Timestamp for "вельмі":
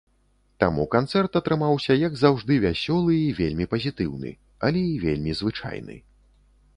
3.41-3.69, 5.05-5.31